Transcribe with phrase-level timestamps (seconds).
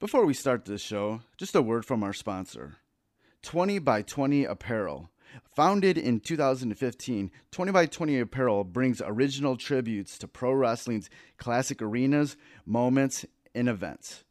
[0.00, 2.76] Before we start this show, just a word from our sponsor
[3.42, 5.10] 20 by 20 Apparel.
[5.56, 12.36] Founded in 2015, 20 by 20 Apparel brings original tributes to pro wrestling's classic arenas,
[12.64, 13.26] moments,
[13.56, 14.22] and events.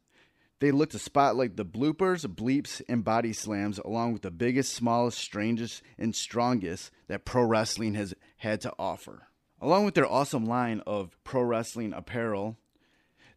[0.58, 5.18] They look to spotlight the bloopers, bleeps, and body slams, along with the biggest, smallest,
[5.18, 9.28] strangest, and strongest that pro wrestling has had to offer.
[9.60, 12.56] Along with their awesome line of pro wrestling apparel,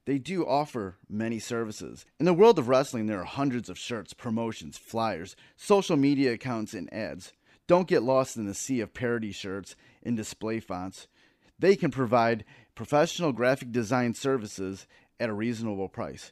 [0.06, 2.06] they do offer many services.
[2.20, 6.74] In the world of wrestling, there are hundreds of shirts, promotions, flyers, social media accounts,
[6.74, 7.34] and ads.
[7.68, 11.08] Don't get lost in the sea of parody shirts and display fonts.
[11.60, 12.44] They can provide
[12.74, 14.88] professional graphic design services
[15.20, 16.32] at a reasonable price.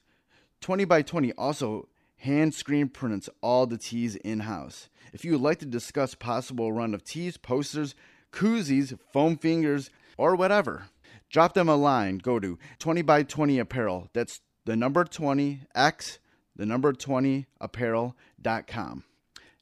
[0.62, 4.90] 20 by 20 also hand screen prints all the tees in house.
[5.14, 7.96] If you would like to discuss possible run of tees, posters,
[8.32, 10.88] koozies, foam fingers, or whatever,
[11.30, 12.18] drop them a line.
[12.18, 14.10] Go to 20 by 20 apparel.
[14.14, 16.20] That's the number 20 x
[16.60, 19.04] the number 20 apparel.com.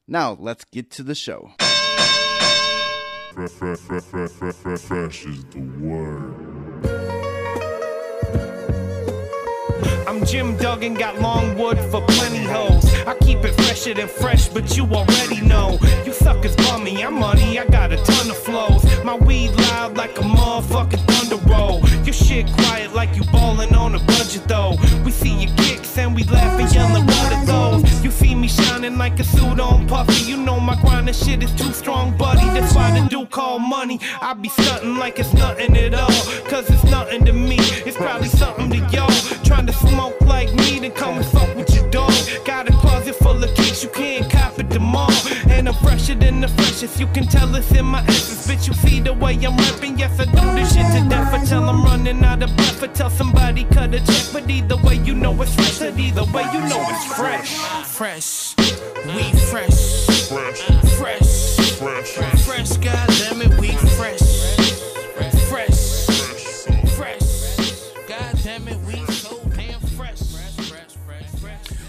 [0.08, 1.52] Now, let's get to the show.
[3.32, 3.52] Fresh,
[5.26, 6.34] is the word.
[10.08, 12.84] I'm Jim Duggan, got long wood for plenty hoes.
[13.06, 15.78] I keep it fresher than fresh, but you already know.
[16.04, 18.84] You suckers bummy, I'm money, I got a ton of flows.
[19.04, 21.80] My weed loud like a motherfucking thunder roll.
[22.04, 24.76] Your shit quiet like you ballin' on a budget though.
[25.04, 28.04] We see your kicks and we laugh and yellin' what are those?
[28.04, 30.24] You see me shining like a suit on puffy.
[30.24, 32.46] You know my grindin' shit is too strong, buddy.
[32.58, 34.00] That's why the dude call money.
[34.20, 36.22] I be stuntin' like it's nothing at all.
[36.50, 37.58] Cause it's nothing to me.
[37.86, 39.10] It's probably something to y'all.
[39.44, 41.26] Trying to smoke like me, then come and
[41.92, 42.44] fuck with your dog.
[42.44, 45.12] Got a closet full of kicks, you can't cop it tomorrow.
[45.48, 46.98] And I'm fresher than the freshest.
[47.00, 48.46] You can tell it's in my essence.
[48.46, 49.98] Bitch, you see the way I'm rapping.
[49.98, 51.34] Yes, I do this shit to death.
[51.34, 52.82] I tell I'm running out of breath.
[52.82, 54.26] I tell somebody cut a check.
[54.32, 55.80] But either way, you know it's fresh.
[55.80, 57.56] And either way, you know it's fresh.
[57.86, 58.54] Fresh.
[59.06, 60.06] We fresh.
[60.28, 60.60] Fresh,
[60.98, 61.68] Fresh.
[61.78, 63.27] fresh, Fresh, goddammit, we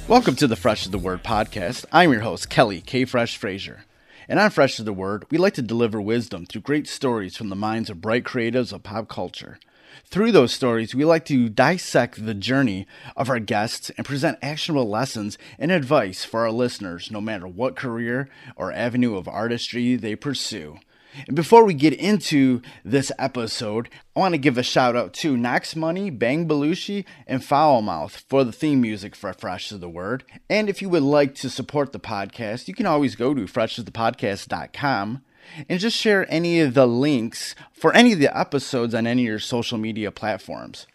[0.09, 1.86] Welcome to the Fresh is the Word podcast.
[1.92, 3.06] I'm your host, Kelly K.
[3.06, 3.86] Fresh Frazier.
[4.28, 7.50] And on Fresh is the Word, we like to deliver wisdom through great stories from
[7.50, 9.59] the minds of bright creatives of pop culture.
[10.06, 14.90] Through those stories, we like to dissect the journey of our guests and present actionable
[14.90, 20.16] lessons and advice for our listeners, no matter what career or avenue of artistry they
[20.16, 20.80] pursue.
[21.28, 25.36] And before we get into this episode, I want to give a shout out to
[25.36, 30.24] Knox Money, Bang Belushi, and Foulmouth for the theme music for Fresh is the Word.
[30.50, 35.22] And if you would like to support the podcast, you can always go to freshesthepodcast.com
[35.68, 39.30] and just share any of the links for any of the episodes on any of
[39.30, 40.86] your social media platforms.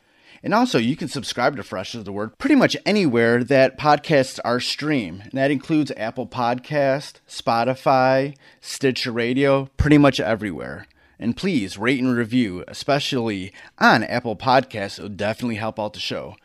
[0.44, 4.38] And also, you can subscribe to Fresh is the Word pretty much anywhere that podcasts
[4.44, 5.22] are streamed.
[5.22, 10.86] And that includes Apple Podcast, Spotify, Stitcher Radio, pretty much everywhere.
[11.18, 14.98] And please rate and review, especially on Apple Podcasts.
[14.98, 16.36] It will definitely help out the show.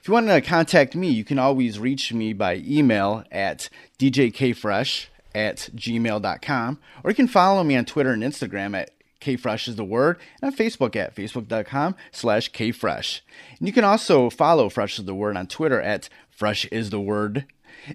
[0.00, 3.68] If you want to contact me, you can always reach me by email at
[4.00, 8.90] djkfresh at gmail.com, or you can follow me on Twitter and Instagram at
[9.20, 13.20] kfresh is the word, and on Facebook at facebook.com slash kfresh.
[13.58, 17.00] And you can also follow Fresh is the Word on Twitter at fresh is the
[17.00, 17.46] word,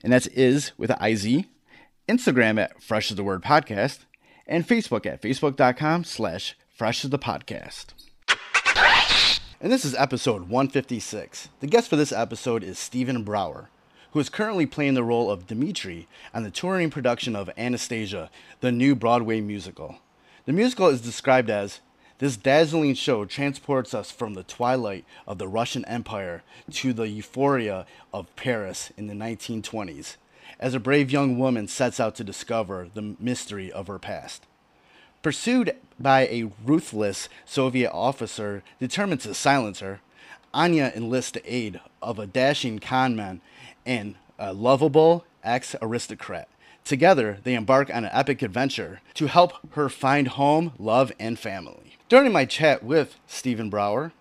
[0.04, 1.46] and that's is with an IZ,
[2.08, 4.00] Instagram at fresh is the word podcast,
[4.48, 7.94] and Facebook at facebook.com slash fresh is the podcast.
[9.64, 11.50] And this is episode 156.
[11.60, 13.70] The guest for this episode is Stephen Brower,
[14.12, 18.31] who is currently playing the role of Dimitri on the touring production of Anastasia,
[18.62, 20.00] the new Broadway musical.
[20.46, 21.81] The musical is described as
[22.18, 26.41] this dazzling show transports us from the twilight of the Russian Empire
[26.72, 30.16] to the euphoria of Paris in the 1920s,
[30.59, 34.47] as a brave young woman sets out to discover the mystery of her past.
[35.22, 40.01] Pursued by a ruthless Soviet officer determined to silence her,
[40.56, 43.41] Anya enlists the aid of a dashing conman
[43.85, 46.48] and a lovable ex aristocrat.
[46.83, 51.98] Together, they embark on an epic adventure to help her find home, love, and family.
[52.10, 54.12] During my chat with Stephen Brower,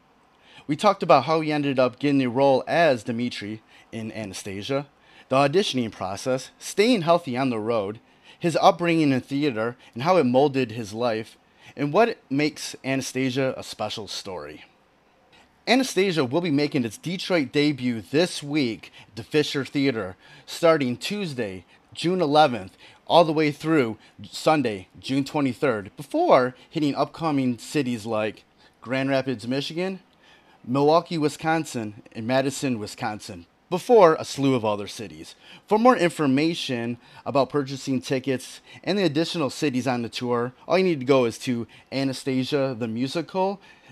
[0.66, 4.86] we talked about how he ended up getting the role as Dimitri in Anastasia,
[5.28, 7.98] the auditioning process, staying healthy on the road,
[8.38, 11.36] his upbringing in theater, and how it molded his life,
[11.76, 14.64] and what makes Anastasia a special story.
[15.66, 20.16] Anastasia will be making its Detroit debut this week at the Fisher Theater
[20.46, 21.64] starting Tuesday,
[21.94, 22.70] June 11th,
[23.06, 23.98] all the way through
[24.30, 28.44] Sunday, June 23rd, before hitting upcoming cities like
[28.80, 30.00] Grand Rapids, Michigan,
[30.64, 33.46] Milwaukee, Wisconsin, and Madison, Wisconsin.
[33.70, 35.36] before a slew of other cities.
[35.68, 40.82] For more information about purchasing tickets and the additional cities on the tour, all you
[40.82, 41.68] need to go is to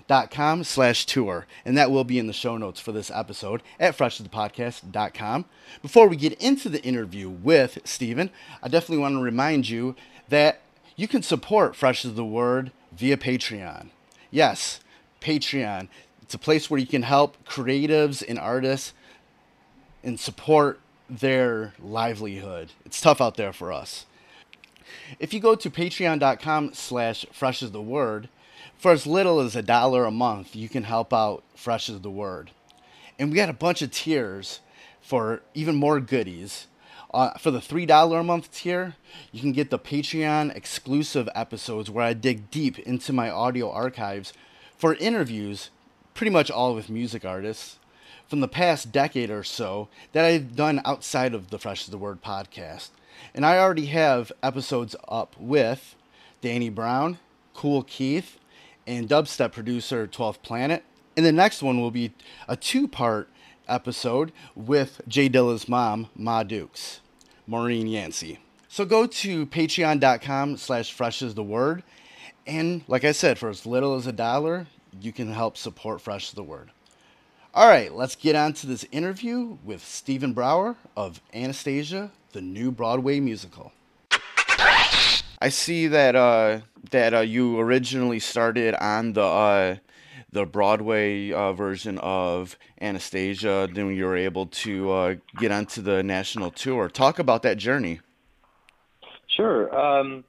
[0.09, 3.97] anastasiathemusical.com slash tour, and that will be in the show notes for this episode at
[3.97, 5.45] freshthepodcast.com.
[5.81, 8.29] Before we get into the interview with Stephen,
[8.61, 9.95] I definitely want to remind you
[10.29, 10.61] that
[10.95, 13.89] you can support Fresh is the Word via Patreon.
[14.31, 14.79] Yes,
[15.21, 15.87] Patreon.
[16.21, 18.93] It's a place where you can help creatives and artists
[20.03, 20.79] and support
[21.09, 22.71] their livelihood.
[22.85, 24.05] It's tough out there for us.
[25.19, 28.29] If you go to patreon.com slash fresh is the word,
[28.79, 32.09] for as little as a dollar a month, you can help out Fresh is the
[32.09, 32.51] Word.
[33.19, 34.61] And we got a bunch of tiers
[35.01, 36.67] for even more goodies.
[37.13, 38.95] Uh, for the $3 a month tier,
[39.31, 44.31] you can get the Patreon exclusive episodes where I dig deep into my audio archives
[44.77, 45.71] for interviews,
[46.13, 47.79] pretty much all with music artists,
[48.29, 51.97] from the past decade or so that I've done outside of the Fresh is the
[51.97, 52.91] Word podcast.
[53.35, 55.95] And I already have episodes up with
[56.39, 57.17] Danny Brown,
[57.53, 58.37] Kool Keith,
[58.89, 60.83] and dubstep producer 12th Planet.
[61.15, 62.11] And the next one will be
[62.47, 63.29] a two part
[63.67, 66.99] episode with Jay Dilla's mom, Ma Dukes,
[67.45, 68.39] Maureen Yancey.
[68.67, 71.83] So go to patreon.com slash fresh is the word.
[72.47, 74.65] And like I said, for as little as a dollar,
[74.99, 76.71] you can help support Fresh is the Word.
[77.53, 82.71] All right, let's get on to this interview with Stephen Brower of Anastasia, the new
[82.71, 83.71] Broadway musical.
[85.41, 86.61] I see that uh,
[86.91, 89.75] that uh, you originally started on the uh,
[90.31, 93.67] the Broadway uh, version of Anastasia.
[93.71, 96.87] Then you were able to uh, get onto the national tour.
[96.89, 97.99] Talk about that journey.
[99.27, 99.75] Sure.
[99.75, 100.23] Um,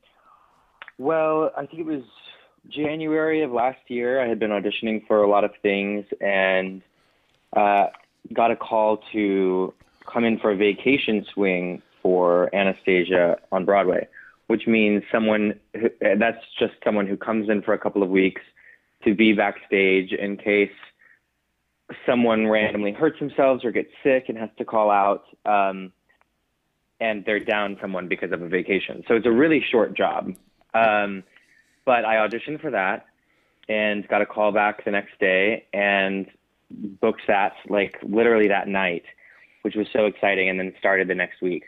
[0.98, 2.02] well, I think it was
[2.68, 4.22] January of last year.
[4.22, 6.82] I had been auditioning for a lot of things and
[7.56, 7.86] uh,
[8.32, 9.74] got a call to
[10.10, 14.08] come in for a vacation swing for Anastasia on Broadway,
[14.50, 15.88] which means someone who,
[16.18, 18.42] that's just someone who comes in for a couple of weeks
[19.04, 20.72] to be backstage in case
[22.04, 25.22] someone randomly hurts themselves or gets sick and has to call out.
[25.46, 25.92] Um,
[26.98, 29.04] and they're down someone because of a vacation.
[29.06, 30.34] So it's a really short job.
[30.74, 31.22] Um,
[31.84, 33.06] but I auditioned for that
[33.68, 36.26] and got a call back the next day and
[36.70, 39.04] booked that like literally that night,
[39.62, 41.66] which was so exciting, and then started the next week.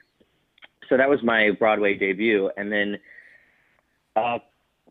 [0.88, 2.99] So that was my Broadway debut, and then
[4.17, 4.38] uh,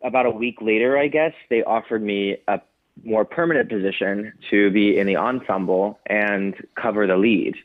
[0.03, 2.59] about a week later, I guess they offered me a
[3.03, 7.55] more permanent position to be in the ensemble and cover the lead.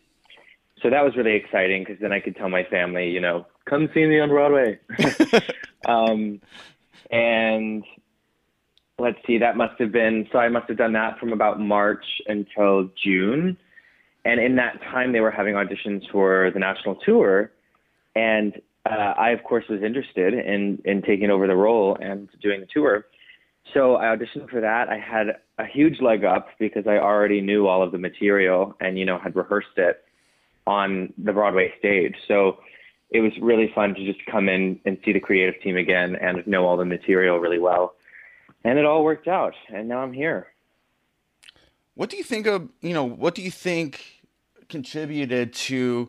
[0.83, 3.89] So that was really exciting because then I could tell my family, you know, come
[3.95, 4.79] see me on Broadway.
[5.87, 6.41] um,
[7.11, 7.85] and
[8.99, 12.05] let's see, that must have been so I must have done that from about March
[12.27, 13.57] until June.
[14.25, 17.53] And in that time, they were having auditions for the national tour,
[18.17, 22.61] and uh, I, of course, was interested in in taking over the role and doing
[22.61, 23.07] the tour.
[23.75, 24.89] So I auditioned for that.
[24.89, 28.99] I had a huge leg up because I already knew all of the material and
[28.99, 30.05] you know had rehearsed it
[30.67, 32.15] on the Broadway stage.
[32.27, 32.59] So
[33.11, 36.45] it was really fun to just come in and see the creative team again and
[36.47, 37.95] know all the material really well.
[38.65, 40.49] And it all worked out, and now I'm here.
[41.95, 44.23] What do you think of you know what do you think
[44.69, 46.09] contributed to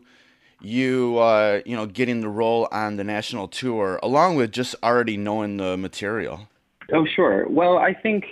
[0.60, 5.16] you uh, you know getting the role on the national tour along with just already
[5.16, 6.48] knowing the material?
[6.92, 7.46] Oh sure.
[7.48, 8.24] Well, I think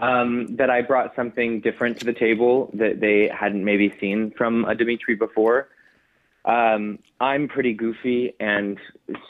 [0.00, 4.64] um, that I brought something different to the table that they hadn't maybe seen from
[4.64, 5.68] a Dimitri before.
[6.44, 8.78] Um, I'm pretty goofy and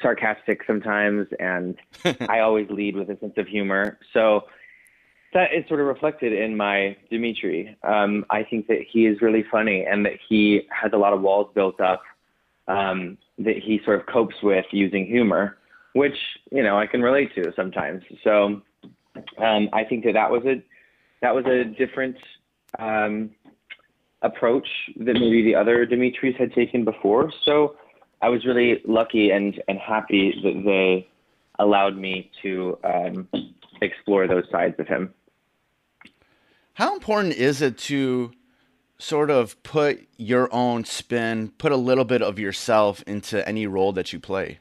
[0.00, 1.76] sarcastic sometimes, and
[2.28, 3.98] I always lead with a sense of humor.
[4.12, 4.44] So
[5.32, 7.76] that is sort of reflected in my Dimitri.
[7.82, 11.20] Um, I think that he is really funny and that he has a lot of
[11.20, 12.02] walls built up
[12.68, 15.58] um, that he sort of copes with using humor,
[15.94, 16.16] which
[16.50, 18.02] you know I can relate to sometimes.
[18.22, 18.62] So
[19.38, 20.62] um, I think that that was a
[21.22, 22.16] that was a different
[22.78, 23.30] um,
[24.22, 27.32] approach that maybe the other Dimitris had taken before.
[27.44, 27.76] So
[28.22, 31.08] I was really lucky and, and happy that they
[31.58, 33.28] allowed me to um,
[33.80, 35.14] explore those sides of him.
[36.74, 38.32] How important is it to
[39.00, 43.92] sort of put your own spin, put a little bit of yourself into any role
[43.92, 44.58] that you play?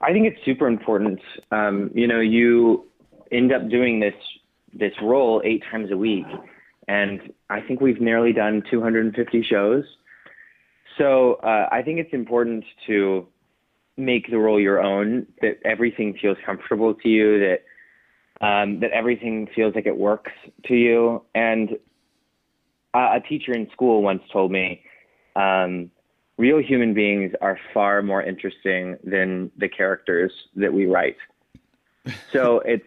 [0.00, 1.20] I think it's super important.
[1.50, 2.84] Um, you know, you
[3.32, 4.14] end up doing this
[4.72, 6.26] this role eight times a week,
[6.88, 9.84] and I think we've nearly done 250 shows.
[10.98, 13.26] So uh, I think it's important to
[13.96, 15.26] make the role your own.
[15.40, 17.38] That everything feels comfortable to you.
[17.38, 20.32] That um, that everything feels like it works
[20.66, 21.22] to you.
[21.34, 21.78] And
[22.94, 24.82] a teacher in school once told me,
[25.36, 25.90] um,
[26.36, 31.16] real human beings are far more interesting than the characters that we write.
[32.32, 32.84] So it's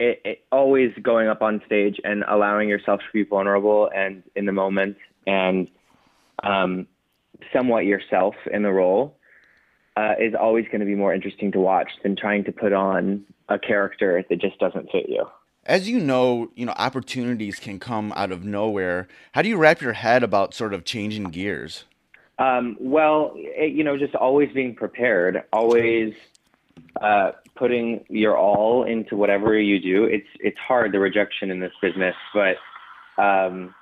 [0.00, 4.46] it, it, always going up on stage and allowing yourself to be vulnerable and in
[4.46, 4.96] the moment
[5.28, 5.68] and
[6.42, 6.86] um,
[7.52, 9.16] somewhat yourself in the role
[9.96, 13.24] uh, is always going to be more interesting to watch than trying to put on
[13.48, 15.24] a character that just doesn't fit you.
[15.66, 19.08] As you know, you know opportunities can come out of nowhere.
[19.32, 21.84] How do you wrap your head about sort of changing gears?
[22.38, 26.14] Um, well, it, you know, just always being prepared, always
[27.00, 30.04] uh, putting your all into whatever you do.
[30.04, 32.56] It's it's hard the rejection in this business, but
[33.20, 33.74] um,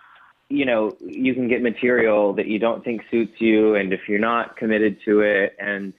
[0.49, 4.19] you know you can get material that you don't think suits you, and if you're
[4.19, 5.93] not committed to it, and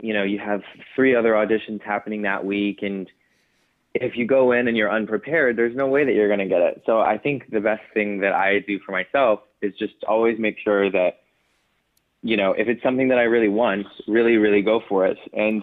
[0.00, 0.62] you know you have
[0.94, 3.10] three other auditions happening that week, and
[4.00, 6.62] if you go in and you're unprepared, there's no way that you're going to get
[6.62, 6.82] it.
[6.86, 10.58] So I think the best thing that I do for myself is just always make
[10.58, 11.20] sure that
[12.22, 15.62] you know if it's something that I really want, really really go for it, and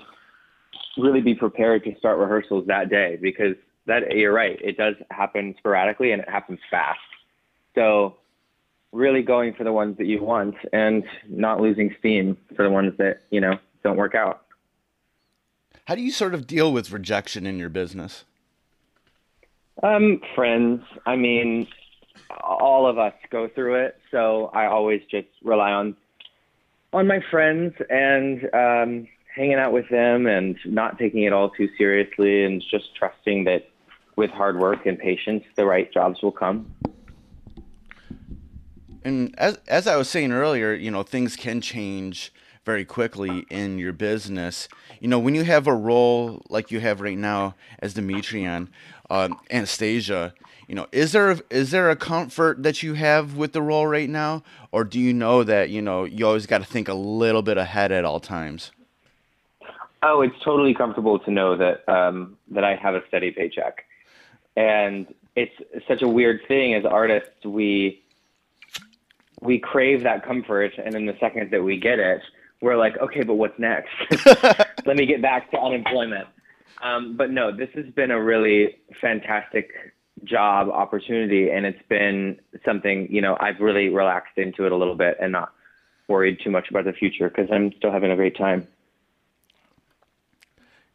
[0.97, 5.55] really be prepared to start rehearsals that day because that you're right, it does happen
[5.57, 6.99] sporadically and it happens fast.
[7.75, 8.17] So
[8.91, 12.93] really going for the ones that you want and not losing steam for the ones
[12.97, 14.42] that, you know, don't work out.
[15.85, 18.23] How do you sort of deal with rejection in your business?
[19.81, 20.81] Um, friends.
[21.05, 21.67] I mean,
[22.41, 25.95] all of us go through it, so I always just rely on
[26.93, 31.67] on my friends and um, hanging out with them and not taking it all too
[31.75, 33.67] seriously and just trusting that
[34.15, 36.71] with hard work and patience, the right jobs will come.
[39.03, 42.31] And as as I was saying earlier, you know, things can change
[42.65, 44.67] very quickly in your business.
[44.99, 48.69] You know, when you have a role like you have right now as Demetrian,
[49.09, 50.33] um, Anastasia,
[50.67, 54.09] you know, is there is there a comfort that you have with the role right
[54.09, 57.41] now, or do you know that you know you always got to think a little
[57.41, 58.71] bit ahead at all times?
[60.01, 63.85] Oh, it's totally comfortable to know that um, that I have a steady paycheck,
[64.55, 65.53] and it's
[65.87, 67.45] such a weird thing as artists.
[67.45, 68.01] We
[69.41, 72.21] we crave that comfort, and then the second that we get it,
[72.63, 73.91] we're like, okay, but what's next?
[74.85, 76.27] Let me get back to unemployment.
[76.81, 79.71] Um, but no, this has been a really fantastic
[80.23, 84.95] job opportunity, and it's been something you know I've really relaxed into it a little
[84.95, 85.53] bit and not
[86.07, 88.67] worried too much about the future because I'm still having a great time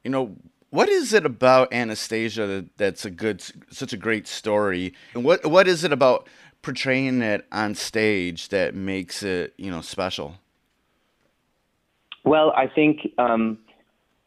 [0.04, 0.36] you know,
[0.70, 4.94] what is it about Anastasia that, that's a good, such a great story?
[5.14, 6.28] And what what is it about
[6.62, 10.36] portraying it on stage that makes it, you know, special?
[12.28, 13.58] Well, I think um,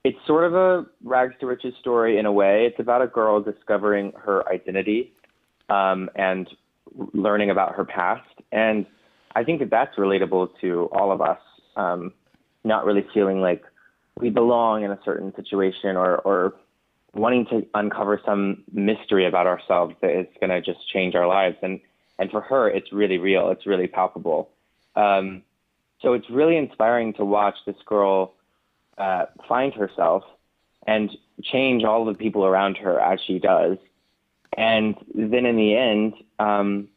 [0.04, 2.66] it's sort of a rags to riches story in a way.
[2.66, 5.14] It's about a girl discovering her identity
[5.70, 6.50] um, and
[7.14, 8.88] learning about her past, and
[9.36, 11.40] I think that that's relatable to all of us.
[11.76, 12.14] Um,
[12.64, 13.64] not really feeling like
[14.20, 16.56] we belong in a certain situation or, or
[17.14, 21.58] wanting to uncover some mystery about ourselves that is going to just change our lives.
[21.62, 21.80] And,
[22.20, 23.50] and for her, it's really real.
[23.50, 24.50] It's really palpable.
[24.96, 25.44] Um,
[26.02, 28.34] so it's really inspiring to watch this girl
[28.98, 30.24] uh, find herself
[30.88, 31.12] and
[31.44, 33.78] change all the people around her as she does.
[34.58, 36.90] And then in the end, um,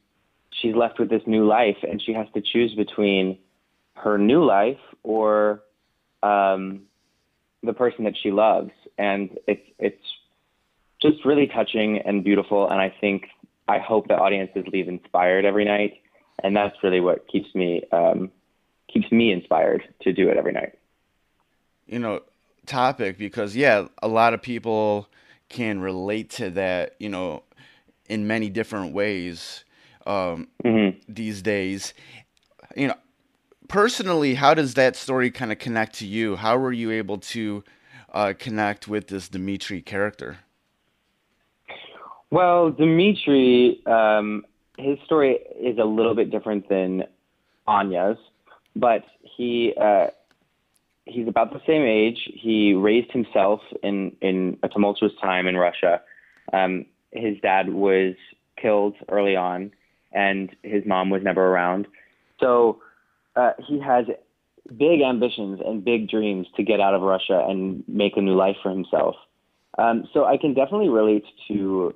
[0.51, 3.39] she's left with this new life and she has to choose between
[3.95, 5.63] her new life or
[6.23, 6.83] um,
[7.63, 10.05] the person that she loves, and it's it's
[11.01, 12.69] just really touching and beautiful.
[12.69, 13.27] And I think
[13.69, 16.01] I hope that audiences leave inspired every night,
[16.43, 18.31] and that's really what keeps me um,
[18.95, 20.79] keeps me inspired to do it every night.
[21.87, 22.23] You know,
[22.65, 25.09] topic because yeah, a lot of people
[25.49, 26.95] can relate to that.
[26.99, 27.43] You know,
[28.09, 29.65] in many different ways
[30.07, 30.99] um, mm-hmm.
[31.09, 31.95] these days.
[32.77, 32.97] You know,
[33.69, 36.37] personally, how does that story kind of connect to you?
[36.37, 37.65] How were you able to
[38.13, 40.39] uh, connect with this Dimitri character?
[42.31, 44.45] Well, Dimitri, um,
[44.79, 47.05] his story is a little bit different than
[47.67, 48.19] Anya's,
[48.77, 50.09] but he uh,
[51.05, 52.19] he's about the same age.
[52.33, 56.01] He raised himself in in a tumultuous time in Russia.
[56.53, 58.15] Um, his dad was
[58.61, 59.73] killed early on,
[60.13, 61.87] and his mom was never around.
[62.41, 62.81] So
[63.37, 64.07] uh, he has
[64.77, 68.57] big ambitions and big dreams to get out of Russia and make a new life
[68.63, 69.15] for himself.
[69.79, 71.95] Um, so I can definitely relate to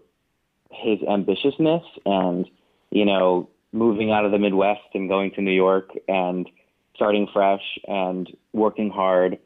[0.71, 2.47] his ambitiousness and,
[2.91, 6.49] you know, moving out of the Midwest and going to New York and
[6.99, 9.38] starting fresh and working hard.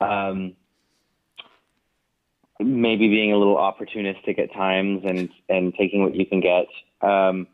[0.00, 0.54] Um,
[2.58, 6.66] maybe being a little opportunistic at times and and taking what you can get.
[7.06, 7.46] Um,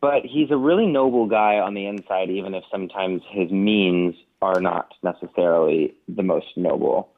[0.00, 4.58] but he's a really noble guy on the inside, even if sometimes his means are
[4.58, 7.12] not necessarily the most noble.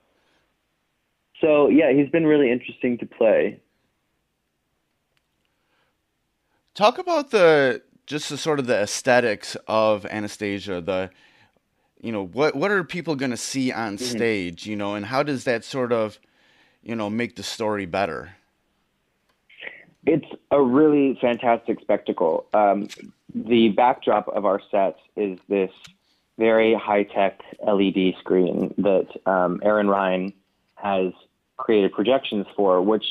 [1.41, 3.61] So yeah, he's been really interesting to play.
[6.75, 10.81] Talk about the just the sort of the aesthetics of Anastasia.
[10.81, 11.11] The
[12.01, 14.05] you know what what are people going to see on Mm-hmm.
[14.05, 14.67] stage?
[14.67, 16.19] You know, and how does that sort of
[16.83, 18.37] you know make the story better?
[20.05, 22.47] It's a really fantastic spectacle.
[22.53, 22.89] Um,
[23.35, 25.71] the backdrop of our set is this
[26.39, 30.33] very high tech LED screen that um, Aaron Rhyne
[30.75, 31.13] has
[31.57, 33.05] created projections for, which,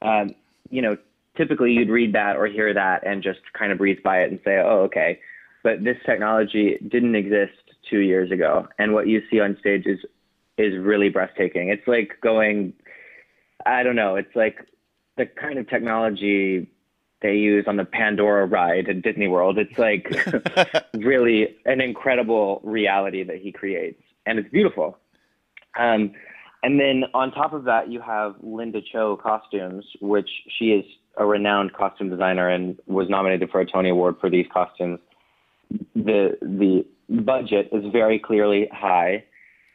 [0.00, 0.34] um,
[0.70, 0.96] you know,
[1.36, 4.40] typically you'd read that or hear that and just kind of breeze by it and
[4.44, 5.20] say, oh, okay.
[5.62, 7.52] But this technology didn't exist
[7.88, 8.68] two years ago.
[8.78, 10.00] And what you see on stage is,
[10.58, 11.68] is really breathtaking.
[11.68, 12.72] It's like going,
[13.64, 14.66] I don't know, it's like
[15.16, 16.68] the kind of technology
[17.22, 19.56] they use on the Pandora ride at Disney World.
[19.58, 20.12] It's like
[20.94, 24.98] really an incredible reality that he creates, and it's beautiful.
[25.78, 26.12] Um,
[26.64, 30.84] and then on top of that, you have Linda Cho costumes, which she is
[31.16, 34.98] a renowned costume designer and was nominated for a Tony Award for these costumes.
[35.94, 39.24] The the budget is very clearly high,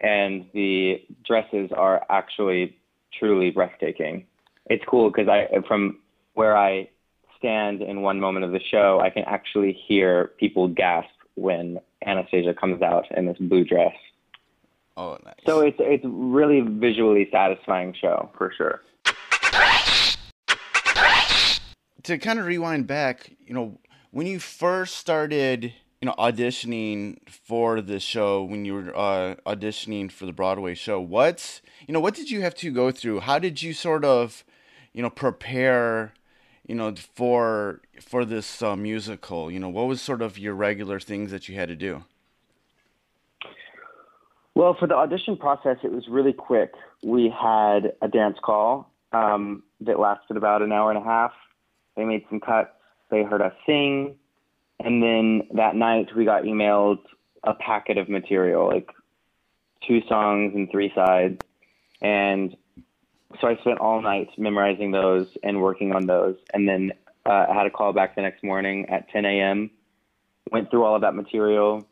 [0.01, 2.77] and the dresses are actually
[3.17, 4.25] truly breathtaking.
[4.67, 5.99] It's cool because I from
[6.33, 6.89] where I
[7.37, 12.53] stand in one moment of the show, I can actually hear people gasp when Anastasia
[12.53, 13.93] comes out in this blue dress.
[14.97, 15.35] Oh, nice.
[15.45, 18.81] So it's it's really visually satisfying show for sure.
[22.07, 23.77] To kind of rewind back, you know,
[24.11, 30.09] when you first started, you know, auditioning for the show, when you were uh, auditioning
[30.09, 33.19] for the Broadway show, what's, you know, what did you have to go through?
[33.19, 34.45] How did you sort of,
[34.93, 36.13] you know, prepare,
[36.65, 39.51] you know, for for this uh, musical?
[39.51, 42.05] You know, what was sort of your regular things that you had to do?
[44.55, 46.71] Well, for the audition process, it was really quick.
[47.03, 51.33] We had a dance call um, that lasted about an hour and a half.
[51.97, 52.69] They made some cuts.
[53.09, 54.15] They heard us sing.
[54.79, 56.99] And then that night, we got emailed
[57.43, 58.89] a packet of material, like
[59.85, 61.41] two songs and three sides.
[62.01, 62.55] And
[63.41, 66.37] so I spent all night memorizing those and working on those.
[66.53, 66.91] And then
[67.25, 69.71] uh, I had a call back the next morning at 10 a.m.
[70.51, 71.85] Went through all of that material,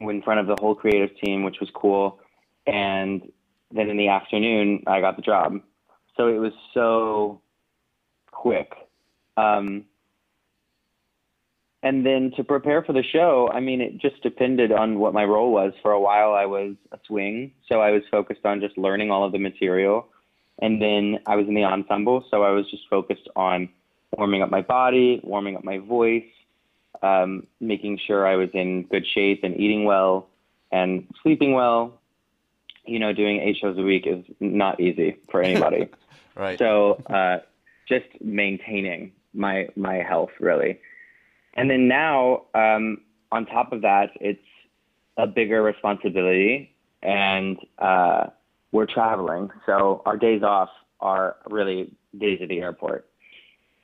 [0.00, 2.18] in front of the whole creative team, which was cool.
[2.66, 3.30] And
[3.70, 5.60] then in the afternoon, I got the job.
[6.16, 7.40] So it was so
[8.30, 8.72] quick.
[9.36, 9.84] Um,
[11.82, 15.24] and then to prepare for the show, I mean, it just depended on what my
[15.24, 15.72] role was.
[15.82, 19.24] For a while, I was a swing, so I was focused on just learning all
[19.24, 20.08] of the material.
[20.60, 23.68] And then I was in the ensemble, so I was just focused on
[24.16, 26.24] warming up my body, warming up my voice,
[27.02, 30.28] um, making sure I was in good shape and eating well
[30.72, 32.00] and sleeping well.
[32.84, 35.88] You know, doing eight shows a week is not easy for anybody.
[36.38, 36.58] Right.
[36.58, 37.38] so uh,
[37.88, 40.80] just maintaining my my health really.
[41.54, 42.98] And then now, um,
[43.32, 44.38] on top of that, it's
[45.16, 48.26] a bigger responsibility, and uh,
[48.72, 49.50] we're traveling.
[49.64, 50.68] So our days off
[51.00, 53.08] are really days at the airport.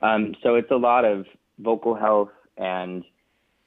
[0.02, 1.26] Um, so it's a lot of
[1.58, 3.04] vocal health and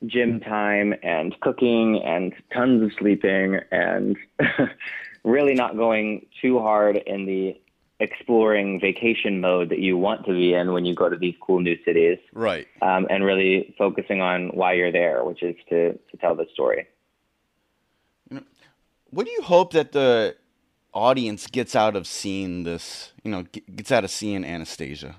[0.06, 4.18] gym time and cooking and tons of sleeping and
[5.24, 7.60] really not going too hard in the
[8.00, 11.60] exploring vacation mode that you want to be in when you go to these cool
[11.60, 12.68] new cities right.
[12.82, 16.88] um, and really focusing on why you're there, which is to, to tell the story.
[19.12, 20.36] What do you hope that the
[20.94, 23.14] audience gets out of seeing this?
[23.24, 25.16] You know, gets out of seeing Anastasia.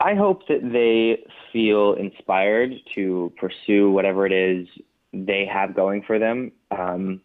[0.00, 4.66] I hope that they feel inspired to pursue whatever it is
[5.12, 6.50] they have going for them.
[6.76, 7.20] Um,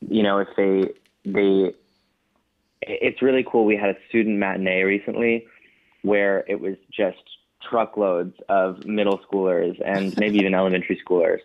[0.00, 0.92] you know, if they
[1.24, 1.74] they,
[2.82, 3.64] it's really cool.
[3.64, 5.46] We had a student matinee recently
[6.02, 7.18] where it was just
[7.68, 11.40] truckloads of middle schoolers and maybe even elementary schoolers,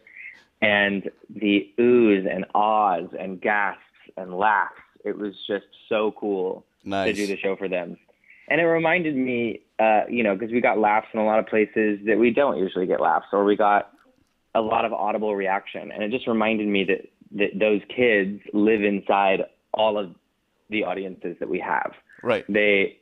[0.62, 3.82] and the oohs and ahs and gasps
[4.18, 4.76] and laughs.
[5.04, 7.08] It was just so cool Nice.
[7.08, 7.98] to do the show for them.
[8.50, 11.48] And it reminded me, uh, you know, because we got laughs in a lot of
[11.48, 13.92] places that we don't usually get laughs, or we got
[14.54, 15.92] a lot of audible reaction.
[15.92, 19.42] And it just reminded me that, that those kids live inside
[19.74, 20.14] all of
[20.74, 21.94] the audiences that we have.
[22.22, 22.46] Right.
[22.50, 23.00] They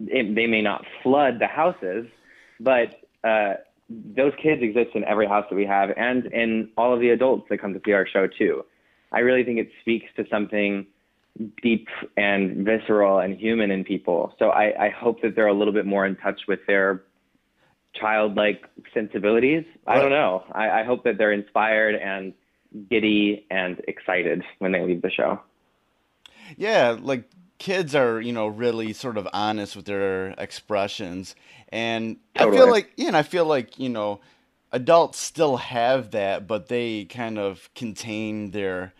[0.00, 2.06] it, they may not flood the houses,
[2.58, 3.54] but uh,
[3.88, 7.46] those kids exist in every house that we have, and in all of the adults
[7.50, 8.64] that come to see our show too.
[9.12, 10.86] I really think it speaks to something
[11.62, 14.34] deep and visceral and human in people.
[14.38, 17.04] So I, I hope that they're a little bit more in touch with their
[17.94, 19.64] childlike sensibilities.
[19.86, 20.44] I don't know.
[20.52, 22.34] I, I hope that they're inspired and
[22.90, 25.40] giddy and excited when they leave the show.
[26.56, 31.34] Yeah, like kids are, you know, really sort of honest with their expressions.
[31.70, 34.20] And I feel like, yeah, and I feel like, you know,
[34.72, 38.94] adults still have that, but they kind of contain their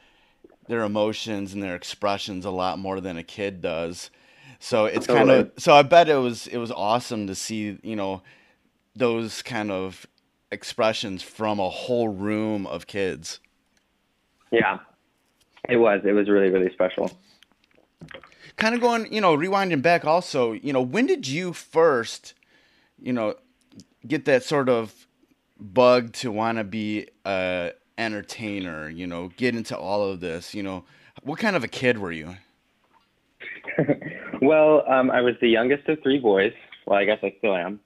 [0.66, 4.10] their emotions and their expressions a lot more than a kid does.
[4.58, 7.96] So it's kind of so I bet it was it was awesome to see, you
[7.96, 8.22] know,
[8.94, 10.06] those kind of
[10.50, 13.40] expressions from a whole room of kids.
[14.50, 14.78] Yeah,
[15.68, 16.00] it was.
[16.04, 17.10] It was really, really special.
[18.58, 22.34] Kind of going, you know, rewinding back also, you know, when did you first,
[23.00, 23.36] you know,
[24.06, 25.06] get that sort of
[25.58, 30.62] bug to want to be a entertainer, you know, get into all of this, you
[30.62, 30.84] know,
[31.22, 32.36] what kind of a kid were you?
[34.42, 36.52] well, um, I was the youngest of three boys.
[36.86, 37.80] Well, I guess I still am.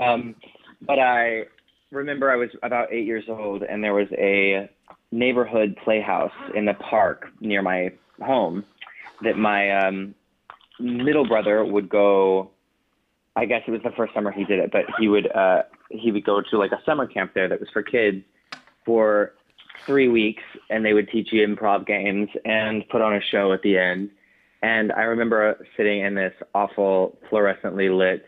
[0.00, 0.34] Um,
[0.82, 1.44] but I
[1.90, 4.68] remember I was about eight years old, and there was a
[5.10, 8.64] neighborhood playhouse in the park near my home
[9.22, 10.14] that my um,
[10.78, 12.50] middle brother would go.
[13.36, 16.12] I guess it was the first summer he did it, but he would uh, he
[16.12, 18.24] would go to like a summer camp there that was for kids
[18.84, 19.32] for
[19.86, 23.62] three weeks, and they would teach you improv games and put on a show at
[23.62, 24.10] the end.
[24.62, 28.24] And I remember sitting in this awful fluorescently lit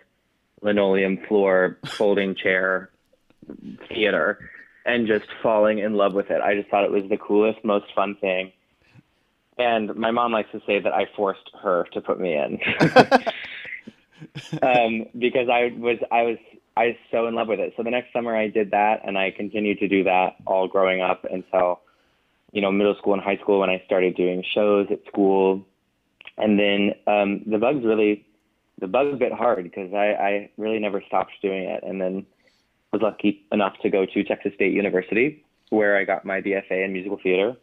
[0.60, 2.90] linoleum floor folding chair
[3.88, 4.50] theater
[4.84, 6.40] and just falling in love with it.
[6.40, 8.52] I just thought it was the coolest, most fun thing.
[9.58, 12.58] And my mom likes to say that I forced her to put me in.
[14.62, 16.38] um, because I was I was
[16.76, 17.72] I was so in love with it.
[17.76, 21.00] So the next summer I did that and I continued to do that all growing
[21.00, 21.80] up until
[22.52, 25.66] you know middle school and high school when I started doing shows at school.
[26.36, 28.26] And then um, the bugs really
[28.78, 32.26] the bug bit hard because I, I really never stopped doing it and then
[32.92, 36.92] was lucky enough to go to Texas State University where I got my BFA in
[36.92, 37.56] musical theater.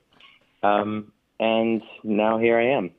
[0.62, 2.92] Um, and now here I am.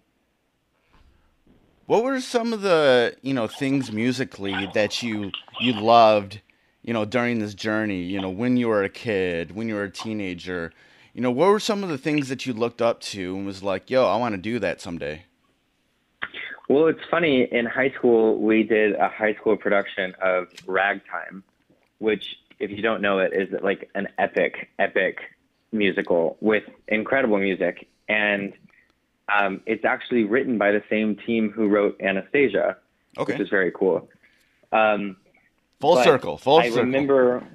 [1.87, 6.41] What were some of the, you know, things musically that you you loved,
[6.83, 9.85] you know, during this journey, you know, when you were a kid, when you were
[9.85, 10.73] a teenager?
[11.13, 13.63] You know, what were some of the things that you looked up to and was
[13.63, 15.25] like, "Yo, I want to do that someday."
[16.69, 17.47] Well, it's funny.
[17.53, 21.45] In high school, we did a high school production of Ragtime,
[21.99, 25.19] which, if you don't know it, is like an epic, epic
[25.73, 27.87] musical with incredible music.
[28.09, 28.53] And
[29.35, 32.77] um, it's actually written by the same team who wrote Anastasia,
[33.17, 33.33] Okay.
[33.35, 34.09] which is very cool.
[34.73, 35.17] Um,
[35.81, 36.79] Full circle, full I circle.
[36.79, 37.47] I remember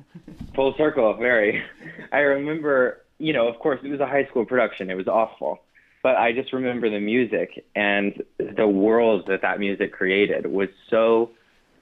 [0.54, 1.64] full circle, very.
[2.12, 4.92] I remember, you know, of course, it was a high school production.
[4.92, 5.60] It was awful,
[6.04, 11.32] but I just remember the music and the world that that music created was so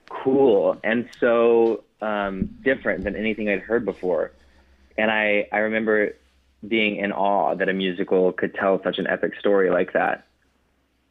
[0.08, 4.32] cool and so um, different than anything I'd heard before.
[4.96, 6.14] And I, I remember
[6.66, 10.26] being in awe that a musical could tell such an epic story like that.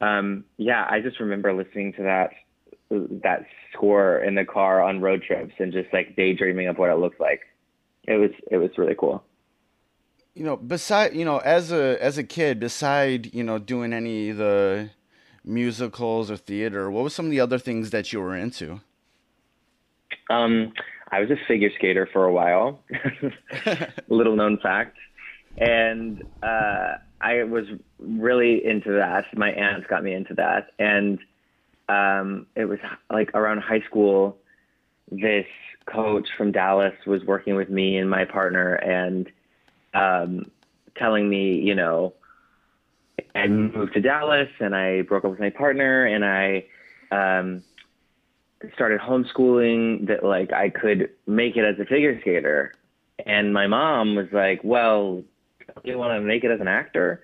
[0.02, 2.32] Um, yeah, I just remember listening to that
[2.90, 6.96] that score in the car on road trips and just like daydreaming of what it
[6.96, 7.42] looked like.
[8.04, 9.24] It was it was really cool.
[10.36, 14.30] you know, beside, you know, as a as a kid, beside, you know, doing any
[14.30, 14.92] of the
[15.44, 18.82] musicals or theater, what was some of the other things that you were into?
[20.30, 20.74] Um,
[21.12, 22.82] I was a figure skater for a while,
[24.10, 24.98] little known fact,
[25.58, 27.66] and uh, I was
[28.00, 29.26] really into that.
[29.36, 31.20] My aunts got me into that, and
[31.90, 32.80] um, it was
[33.12, 34.38] like around high school.
[35.12, 35.46] This
[35.86, 39.28] coach from Dallas was working with me and my partner, and
[39.94, 40.52] um,
[40.98, 42.14] telling me, you know,
[43.36, 46.66] I moved to Dallas and I broke up with my partner and I
[47.12, 47.64] um,
[48.74, 52.74] started homeschooling that like I could make it as a figure skater.
[53.26, 55.24] And my mom was like, well,
[55.84, 57.22] you want to make it as an actor?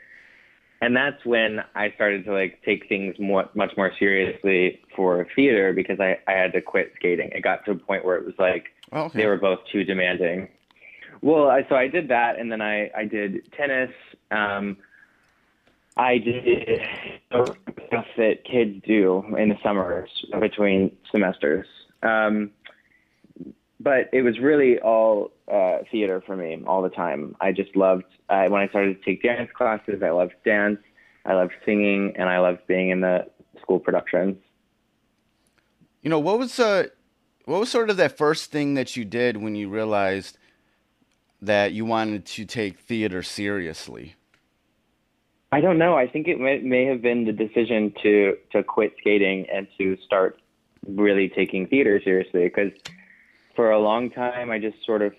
[0.81, 5.71] And that's when I started to like take things more, much more seriously for theater
[5.71, 7.29] because I, I had to quit skating.
[7.31, 9.19] It got to a point where it was like Oh, okay.
[9.21, 10.49] they were both too demanding.
[11.21, 13.91] Well, I, so I did that, and then I I did tennis.
[14.29, 14.77] Um,
[15.95, 16.81] I did
[17.87, 21.67] stuff that kids do in the summers between semesters.
[22.01, 22.51] Um,
[23.83, 27.35] but it was really all uh, theater for me all the time.
[27.41, 30.01] I just loved uh, when I started to take dance classes.
[30.01, 30.79] I loved dance.
[31.25, 33.27] I loved singing, and I loved being in the
[33.61, 34.37] school productions.
[36.01, 36.87] You know, what was uh
[37.45, 40.37] what was sort of that first thing that you did when you realized
[41.41, 44.15] that you wanted to take theater seriously?
[45.51, 45.95] I don't know.
[45.95, 49.97] I think it may, may have been the decision to to quit skating and to
[50.05, 50.41] start
[50.87, 52.71] really taking theater seriously because
[53.55, 55.13] for a long time, I just sort of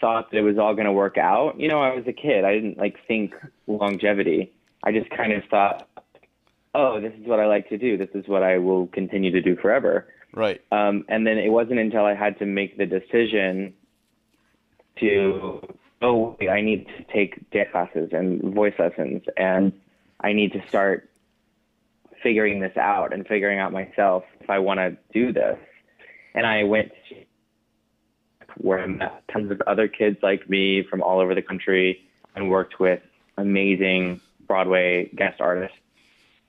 [0.00, 1.58] thought that it was all going to work out.
[1.58, 2.44] You know, I was a kid.
[2.44, 3.34] I didn't like think
[3.66, 4.52] longevity.
[4.82, 5.88] I just kind of thought,
[6.74, 7.96] oh, this is what I like to do.
[7.96, 10.08] This is what I will continue to do forever.
[10.34, 10.60] Right.
[10.72, 13.74] Um, and then it wasn't until I had to make the decision
[14.98, 15.60] to,
[16.00, 19.72] oh, wait, I need to take dance classes and voice lessons, and
[20.20, 21.10] I need to start
[22.22, 25.58] figuring this out and figuring out myself if I want to do this.
[26.34, 26.92] And I went
[28.58, 32.02] where I met tons of other kids like me from all over the country
[32.34, 33.00] and worked with
[33.36, 35.76] amazing Broadway guest artists.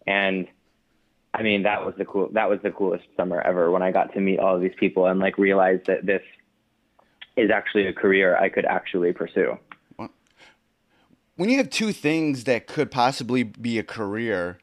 [0.06, 0.48] And
[1.34, 4.14] I mean, that was the cool, that was the coolest summer ever when I got
[4.14, 6.22] to meet all of these people and like realize that this
[7.36, 9.58] is actually a career I could actually pursue.
[11.36, 14.60] When you have two things that could possibly be a career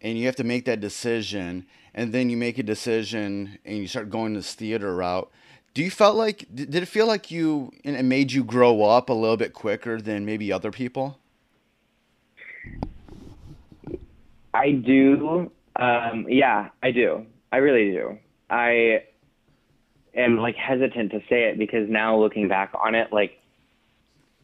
[0.00, 3.88] and you have to make that decision and then you make a decision and you
[3.88, 5.30] start going this theater route,
[5.74, 9.08] do you felt like did it feel like you and it made you grow up
[9.08, 11.18] a little bit quicker than maybe other people?
[14.54, 15.50] I do.
[15.74, 17.26] Um, yeah, I do.
[17.52, 18.18] I really do.
[18.48, 19.02] I
[20.14, 23.38] am like hesitant to say it because now looking back on it, like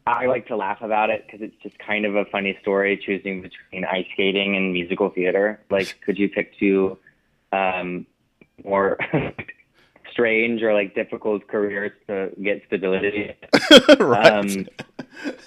[0.06, 3.40] I like to laugh about it because it's just kind of a funny story choosing
[3.42, 5.60] between ice skating and musical theater.
[5.70, 6.98] Like, could you pick two
[7.52, 8.06] um,
[8.64, 8.98] more
[10.12, 13.34] strange or like difficult careers to get stability?
[13.98, 14.32] right.
[14.32, 14.66] Um,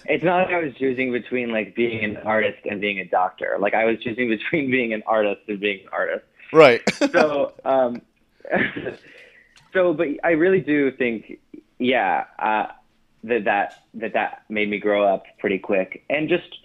[0.05, 3.57] it's not like I was choosing between like being an artist and being a doctor.
[3.59, 6.25] Like I was choosing between being an artist and being an artist.
[6.53, 6.81] right.
[7.11, 8.01] So, um,
[9.73, 11.39] so, but I really do think,
[11.79, 12.67] yeah, uh,
[13.23, 16.57] that that that that made me grow up pretty quick and just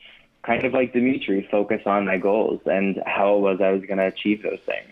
[0.43, 3.99] kind of like Dimitri, focus on my goals and how it was I was going
[3.99, 4.91] to achieve those things.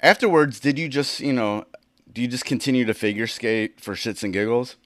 [0.00, 1.64] Afterwards, did you just, you know,
[2.12, 4.76] do you just continue to figure skate for shits and giggles?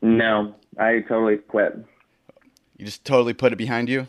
[0.00, 1.76] No, I totally quit.
[2.76, 4.08] You just totally put it behind you?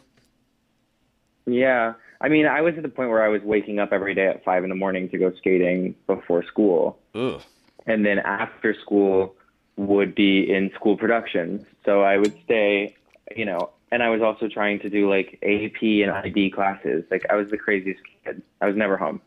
[1.46, 1.94] Yeah.
[2.22, 4.44] I mean, I was at the point where I was waking up every day at
[4.44, 7.00] five in the morning to go skating before school.
[7.16, 7.42] Ugh.
[7.88, 9.36] And then after school
[9.78, 11.66] would be in school productions.
[11.86, 12.96] So I would stay,
[13.36, 17.06] you know, and I was also trying to do like AP and IB classes.
[17.10, 18.42] Like I was the craziest kid.
[18.62, 19.22] I was never home.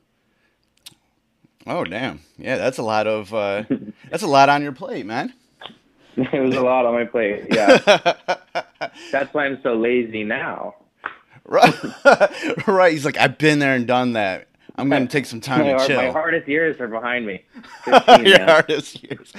[1.66, 2.20] Oh damn.
[2.38, 3.64] Yeah, that's a lot of uh
[4.10, 5.32] that's a lot on your plate, man.
[6.16, 7.46] it was a lot on my plate.
[7.50, 7.78] Yeah.
[9.12, 10.74] That's why I'm so lazy now.
[11.44, 11.74] Right.
[12.66, 12.92] right.
[12.92, 14.48] He's like, I've been there and done that.
[14.76, 16.02] I'm gonna take some time My, to chill.
[16.02, 17.42] my hardest years are behind me.
[17.84, 19.32] 15, Your hardest years.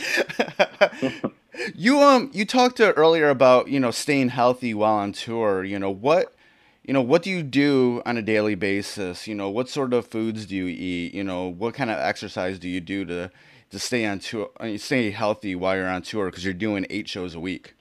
[1.75, 5.63] you um you talked to earlier about you know staying healthy while on tour.
[5.63, 6.33] You know what
[6.84, 9.28] you know what do you do on a daily basis?
[9.28, 11.13] You know what sort of foods do you eat?
[11.13, 13.32] You know what kind of exercise do you do to
[13.74, 17.10] to stay on tour, uh, stay healthy while you're on tour because you're doing eight
[17.10, 17.74] shows a week.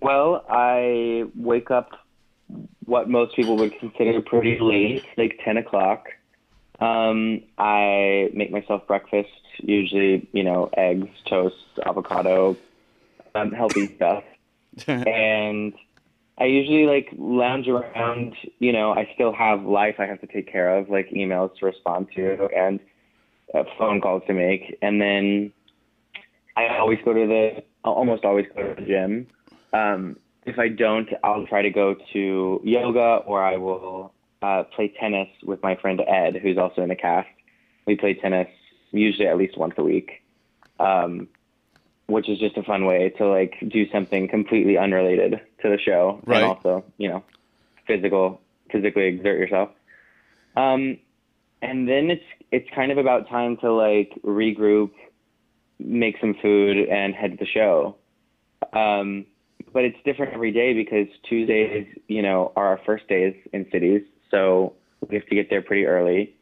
[0.00, 1.90] Well, I wake up
[2.86, 6.06] what most people would consider pretty late, like 10 o'clock.
[6.80, 9.28] Um, I make myself breakfast,
[9.58, 12.56] usually, you know, eggs, toast, avocado,
[13.34, 14.24] um, healthy stuff.
[14.86, 15.74] and
[16.40, 20.50] I usually like lounge around, you know, I still have life I have to take
[20.50, 22.78] care of, like emails to respond to and
[23.54, 24.78] uh, phone calls to make.
[24.80, 25.52] And then
[26.56, 29.26] I always go to the, I'll almost always go to the gym.
[29.72, 34.92] Um, if I don't, I'll try to go to yoga or I will uh, play
[35.00, 37.28] tennis with my friend Ed, who's also in the cast.
[37.86, 38.48] We play tennis
[38.92, 40.22] usually at least once a week,
[40.78, 41.28] um,
[42.08, 46.20] which is just a fun way to like do something completely unrelated to the show
[46.26, 46.42] Right.
[46.42, 47.22] and also, you know,
[47.86, 48.40] physical,
[48.72, 49.70] physically exert yourself.
[50.56, 50.98] Um,
[51.60, 54.90] and then it's it's kind of about time to like regroup,
[55.78, 57.96] make some food, and head to the show.
[58.72, 59.26] Um,
[59.72, 64.02] but it's different every day because Tuesdays, you know, are our first days in cities,
[64.30, 64.72] so
[65.06, 66.34] we have to get there pretty early.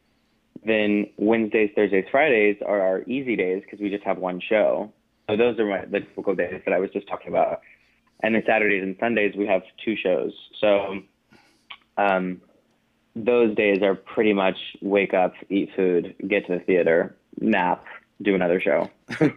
[0.65, 4.93] Then Wednesdays, Thursdays, Fridays are our easy days because we just have one show.
[5.29, 7.61] So those are my, the typical days that I was just talking about.
[8.21, 10.33] And then Saturdays and Sundays we have two shows.
[10.59, 10.99] So
[11.97, 12.41] um,
[13.15, 17.83] those days are pretty much wake up, eat food, get to the theater, nap,
[18.21, 18.89] do another show.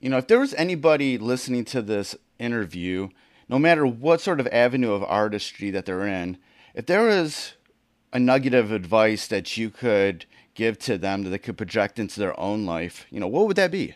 [0.00, 3.10] You know, if there was anybody listening to this interview,
[3.50, 6.38] no matter what sort of avenue of artistry that they're in,
[6.74, 7.52] if there was
[8.10, 12.18] a nugget of advice that you could give to them that they could project into
[12.18, 13.94] their own life, you know, what would that be?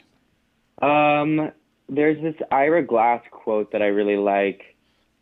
[0.85, 1.51] Um,
[1.89, 4.77] there's this Ira Glass quote that I really like,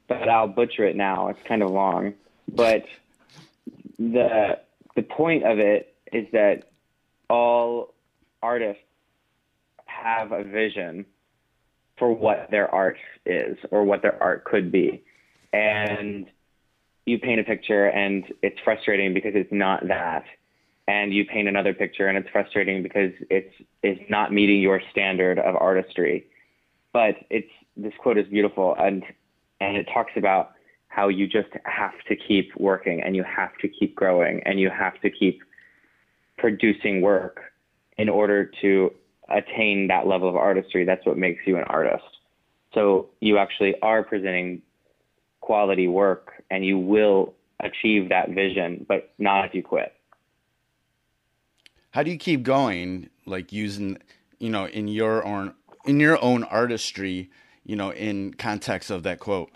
[0.09, 1.29] but I'll butcher it now.
[1.29, 2.15] It's kind of long,
[2.49, 2.85] but
[3.99, 4.59] the
[4.97, 6.65] the point of it is that
[7.31, 7.95] all
[8.43, 8.83] artists
[9.87, 11.07] have a vision
[11.97, 15.05] for what their art is or what their art could be.
[15.53, 16.27] And
[17.07, 20.25] you paint a picture and it's frustrating because it's not that.
[20.89, 25.39] And you paint another picture and it's frustrating because it's it's not meeting your standard
[25.39, 26.27] of artistry.
[26.93, 29.05] But it's this quote is beautiful and
[29.61, 30.53] and it talks about
[30.89, 34.69] how you just have to keep working and you have to keep growing and you
[34.69, 35.41] have to keep
[36.37, 37.41] producing work
[37.97, 38.93] in order to
[39.31, 40.85] attain that level of artistry.
[40.85, 42.05] That's what makes you an artist.
[42.75, 44.63] So you actually are presenting
[45.41, 49.93] quality work and you will achieve that vision, but not if you quit.
[51.93, 53.99] How do you keep going, like using,
[54.39, 57.31] you know, in your own in your own artistry,
[57.65, 59.51] you know, in context of that quote?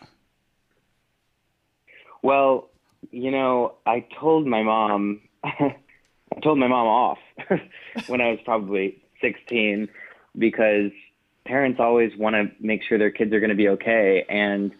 [2.23, 2.69] Well,
[3.11, 5.77] you know, I told my mom, I
[6.43, 7.19] told my mom off
[8.07, 9.89] when I was probably 16
[10.37, 10.91] because
[11.47, 14.27] parents always want to make sure their kids are going to be okay.
[14.29, 14.73] And,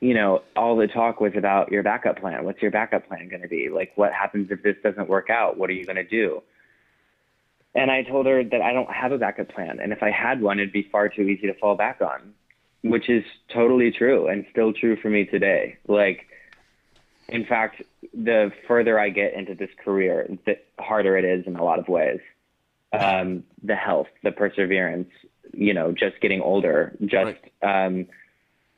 [0.00, 2.44] you know, all the talk was about your backup plan.
[2.44, 3.68] What's your backup plan going to be?
[3.68, 5.58] Like, what happens if this doesn't work out?
[5.58, 6.42] What are you going to do?
[7.74, 9.78] And I told her that I don't have a backup plan.
[9.80, 12.34] And if I had one, it'd be far too easy to fall back on,
[12.82, 15.78] which is totally true and still true for me today.
[15.86, 16.26] Like,
[17.28, 21.64] in fact, the further I get into this career, the harder it is in a
[21.64, 22.20] lot of ways.
[22.92, 25.10] Um, the health, the perseverance,
[25.52, 28.08] you know, just getting older, just um,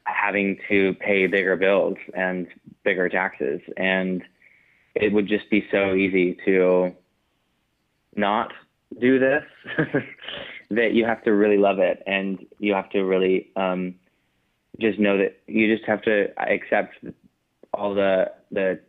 [0.05, 2.47] having to pay bigger bills and
[2.85, 3.63] bigger taxes.
[3.79, 4.23] And
[4.95, 6.95] it would just be so easy to
[8.15, 8.53] not
[9.01, 9.43] do this
[10.71, 13.95] that you have to really love it and you have to really um,
[14.81, 16.95] just know that you just have to accept
[17.75, 18.81] all the the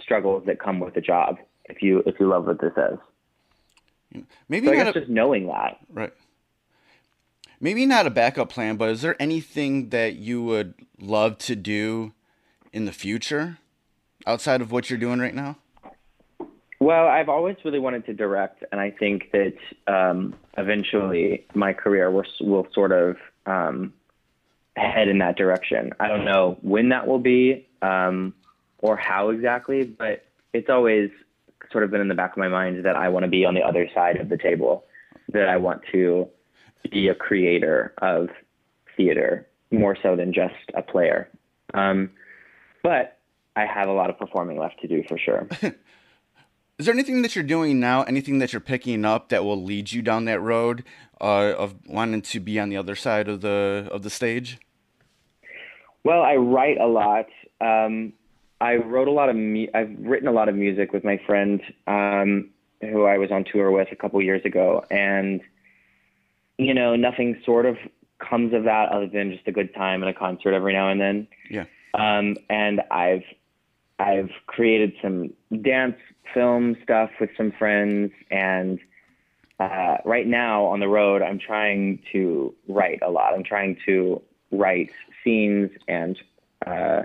[0.00, 1.36] struggles that come with the job
[1.66, 4.24] if you if you love what this is.
[4.48, 5.78] Maybe So I not guess a, just knowing that.
[5.92, 6.12] right.
[7.60, 12.12] Maybe not a backup plan, but is there anything that you would love to do
[12.72, 13.58] in the future
[14.26, 15.58] outside of what you're doing right now?
[16.80, 19.54] Well, I've always really wanted to direct, and I think that
[19.86, 23.92] um, eventually my career will, will sort of um,
[24.76, 25.92] head in that direction.
[26.00, 28.32] I don't know when that will be um,
[28.78, 31.10] or how exactly, but it's always
[31.70, 33.54] sort of been in the back of my mind that I want to be on
[33.54, 34.84] the other side of the table,
[35.32, 36.28] that I want to
[36.90, 38.30] be a creator of
[38.96, 41.28] theater more so than just a player.
[41.74, 42.10] Um,
[42.82, 43.18] but
[43.54, 45.46] I have a lot of performing left to do for sure.
[46.80, 49.92] Is there anything that you're doing now, anything that you're picking up that will lead
[49.92, 50.82] you down that road
[51.20, 54.56] uh, of wanting to be on the other side of the of the stage?
[56.04, 57.26] Well, I write a lot.
[57.60, 58.14] Um,
[58.62, 59.36] I wrote a lot of.
[59.36, 62.48] Mu- I've written a lot of music with my friend um,
[62.80, 65.42] who I was on tour with a couple years ago, and
[66.56, 67.76] you know, nothing sort of
[68.20, 70.98] comes of that other than just a good time and a concert every now and
[70.98, 71.28] then.
[71.50, 71.66] Yeah.
[71.92, 73.24] Um, and I've
[73.98, 75.96] I've created some dance
[76.34, 78.78] film stuff with some friends, and
[79.58, 83.34] uh, right now on the road, I'm trying to write a lot.
[83.34, 84.90] I'm trying to write
[85.22, 86.18] scenes and
[86.66, 87.02] uh,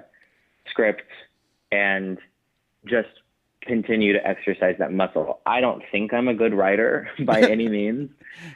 [0.70, 1.04] scripts,
[1.72, 2.18] and
[2.86, 3.10] just
[3.62, 5.40] continue to exercise that muscle.
[5.46, 8.10] I don't think I'm a good writer by any means,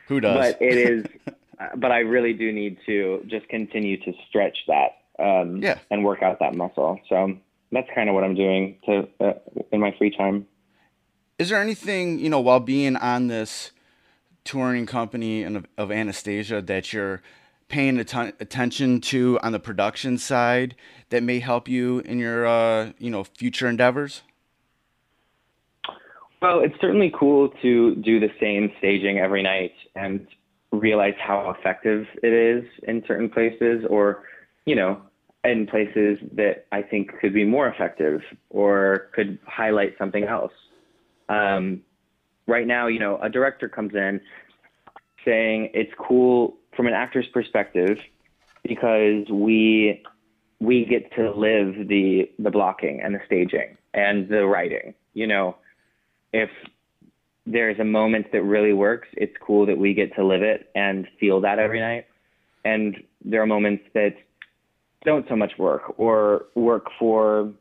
[0.07, 0.35] Who does?
[0.53, 1.05] but it is.
[1.59, 5.79] uh, but I really do need to just continue to stretch that um, Yeah.
[5.91, 6.99] and work out that muscle.
[7.09, 7.35] So
[7.71, 9.33] that's kind of what I'm doing to uh,
[9.71, 10.47] in my free time.
[11.39, 13.71] Is there anything you know while being on this
[14.43, 17.21] touring company of, of Anastasia that you're
[17.69, 20.75] paying atten- attention to on the production side
[21.09, 24.21] that may help you in your uh, you know future endeavors?
[26.41, 30.27] Well, it's certainly cool to do the same staging every night and
[30.71, 34.23] realize how effective it is in certain places or,
[34.65, 35.01] you know,
[35.43, 40.53] in places that I think could be more effective or could highlight something else.
[41.29, 41.81] Um,
[42.47, 44.19] right now, you know, a director comes in
[45.23, 47.99] saying it's cool from an actor's perspective
[48.63, 50.03] because we
[50.59, 54.93] we get to live the the blocking and the staging and the writing.
[55.13, 55.55] You know,
[56.33, 56.49] if
[57.45, 61.07] there's a moment that really works, it's cool that we get to live it and
[61.19, 62.05] feel that every night.
[62.65, 64.15] And there are moments that
[65.05, 67.51] don't so much work or work for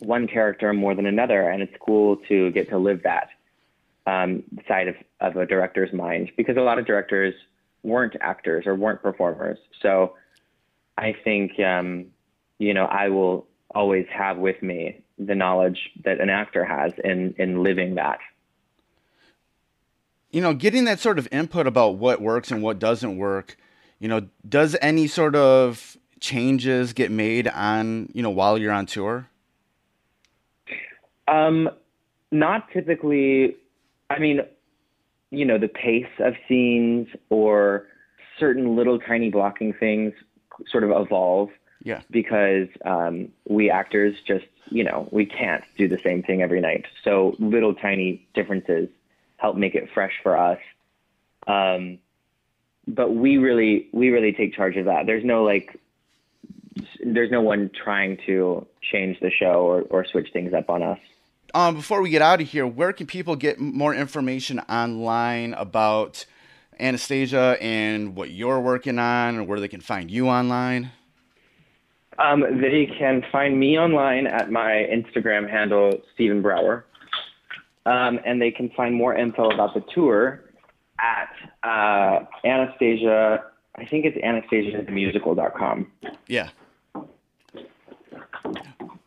[0.00, 3.28] one character more than another, and it's cool to get to live that
[4.06, 7.34] um, side of, of a director's mind because a lot of directors
[7.82, 9.58] weren't actors or weren't performers.
[9.80, 10.14] So
[10.98, 12.06] I think, um,
[12.58, 17.34] you know, I will always have with me the knowledge that an actor has in,
[17.38, 18.18] in living that.
[20.32, 23.56] you know, getting that sort of input about what works and what doesn't work,
[23.98, 28.86] you know, does any sort of changes get made on, you know, while you're on
[28.86, 29.28] tour?
[31.28, 31.70] Um,
[32.30, 33.56] not typically.
[34.10, 34.40] I mean,
[35.30, 37.86] you know, the pace of scenes or
[38.38, 40.12] certain little tiny blocking things
[40.66, 41.48] sort of evolve
[41.82, 42.02] Yeah.
[42.10, 46.84] because um, we actors just, you know, we can't do the same thing every night.
[47.04, 48.88] So little tiny differences
[49.38, 50.58] help make it fresh for us.
[51.46, 51.98] Um,
[52.86, 55.06] but we really, we really take charge of that.
[55.06, 55.80] There's no like,
[57.02, 60.98] there's no one trying to change the show or, or switch things up on us.
[61.54, 66.24] Um, before we get out of here, where can people get more information online about
[66.80, 70.90] Anastasia and what you're working on, or where they can find you online?
[72.18, 76.84] Um, they can find me online at my Instagram handle, Stephen Brower.
[77.84, 80.44] Um, and they can find more info about the tour
[81.00, 81.28] at
[81.68, 83.44] uh, Anastasia,
[83.76, 85.90] I think it's anastasiamusical.com.
[86.28, 86.50] Yeah.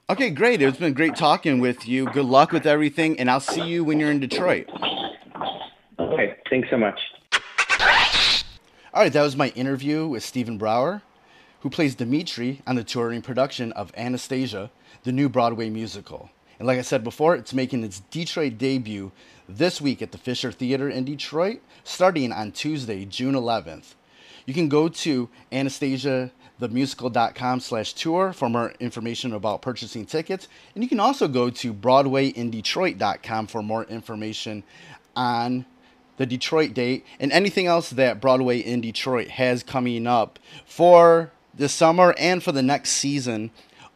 [0.08, 0.62] Okay, great.
[0.62, 2.06] It's been great talking with you.
[2.06, 4.70] Good luck with everything, and I'll see you when you're in Detroit.
[5.98, 7.00] Okay, thanks so much.
[8.94, 11.02] All right, that was my interview with Stephen Brower,
[11.62, 14.70] who plays Dimitri on the touring production of Anastasia,
[15.04, 16.30] the new Broadway musical.
[16.60, 19.12] And like I said before, it's making its Detroit debut
[19.50, 23.96] this week at the Fisher Theater in Detroit, starting on Tuesday, June 11th.
[24.46, 25.30] You can go to
[26.60, 30.47] anastasiathemusical.com slash tour for more information about purchasing tickets.
[30.74, 34.64] And you can also go to broadwayindetroit.com for more information
[35.16, 35.66] on
[36.18, 41.68] the Detroit date, and anything else that Broadway in Detroit has coming up for the
[41.68, 43.51] summer and for the next season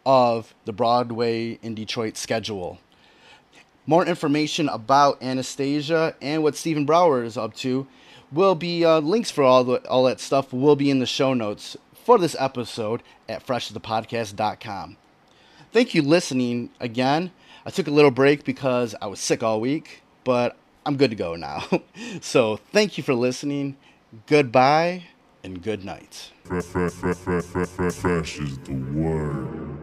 [0.06, 2.78] of the Broadway in Detroit schedule.
[3.86, 7.88] More information about Anastasia and what Stephen Brower is up to
[8.32, 11.34] will be uh, links for all the, all that stuff will be in the show
[11.34, 11.78] notes
[12.10, 14.98] for this episode at freshthepodcast.com.
[15.72, 17.30] Thank you listening again.
[17.68, 20.58] I took a little break because I was sick all week, but
[20.88, 21.66] I'm good to go now.
[22.20, 23.78] so thank you for listening.
[24.26, 25.04] Goodbye
[25.44, 26.32] and good night.
[26.46, 29.79] Fresh, fresh, fresh, fresh, fresh, fresh is the word.